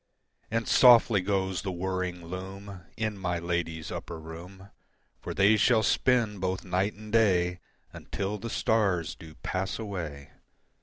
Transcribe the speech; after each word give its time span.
And 0.49 0.67
softly 0.67 1.21
goes 1.21 1.61
the 1.61 1.71
whirring 1.71 2.25
loom 2.25 2.81
In 2.97 3.19
my 3.19 3.37
ladies' 3.37 3.91
upper 3.91 4.19
room, 4.19 4.71
For 5.19 5.35
they 5.35 5.57
shall 5.57 5.83
spin 5.83 6.39
both 6.39 6.65
night 6.65 6.93
and 6.95 7.13
day 7.13 7.59
Until 7.93 8.39
the 8.39 8.49
stars 8.49 9.13
do 9.13 9.35
pass 9.43 9.77
away. 9.77 10.31